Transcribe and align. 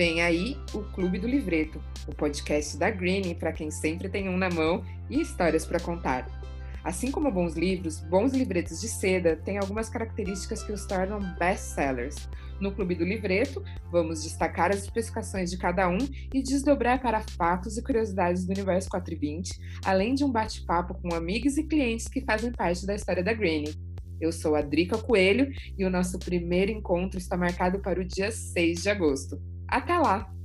Vem 0.00 0.22
aí 0.22 0.56
o 0.72 0.82
Clube 0.94 1.18
do 1.18 1.28
Livreto, 1.28 1.78
o 2.08 2.14
podcast 2.14 2.74
da 2.78 2.90
Green 2.90 3.34
para 3.34 3.52
quem 3.52 3.70
sempre 3.70 4.08
tem 4.08 4.30
um 4.30 4.36
na 4.38 4.48
mão 4.48 4.82
e 5.10 5.20
histórias 5.20 5.66
para 5.66 5.78
contar. 5.78 6.26
Assim 6.82 7.10
como 7.10 7.30
bons 7.30 7.52
livros, 7.52 8.00
bons 8.00 8.32
livretos 8.32 8.80
de 8.80 8.88
seda 8.88 9.36
têm 9.36 9.58
algumas 9.58 9.90
características 9.90 10.62
que 10.62 10.72
os 10.72 10.86
tornam 10.86 11.20
best-sellers. 11.38 12.16
No 12.58 12.72
Clube 12.72 12.94
do 12.94 13.04
Livreto, 13.04 13.62
vamos 13.92 14.22
destacar 14.22 14.70
as 14.70 14.84
especificações 14.84 15.50
de 15.50 15.58
cada 15.58 15.86
um 15.86 15.98
e 16.32 16.42
desdobrar 16.42 17.02
para 17.02 17.20
fatos 17.20 17.76
e 17.76 17.82
curiosidades 17.82 18.46
do 18.46 18.52
universo 18.52 18.88
420, 18.88 19.52
além 19.84 20.14
de 20.14 20.24
um 20.24 20.32
bate-papo 20.32 20.94
com 20.94 21.14
amigos 21.14 21.58
e 21.58 21.64
clientes 21.64 22.08
que 22.08 22.24
fazem 22.24 22.52
parte 22.52 22.86
da 22.86 22.94
história 22.94 23.22
da 23.22 23.34
Granny. 23.34 23.74
Eu 24.18 24.32
sou 24.32 24.54
a 24.54 24.62
Drica 24.62 24.96
Coelho 24.96 25.52
e 25.76 25.84
o 25.84 25.90
nosso 25.90 26.18
primeiro 26.18 26.72
encontro 26.72 27.18
está 27.18 27.36
marcado 27.36 27.80
para 27.80 28.00
o 28.00 28.04
dia 28.04 28.32
6 28.32 28.82
de 28.82 28.88
agosto. 28.88 29.59
Até 29.70 29.96
lá! 29.98 30.39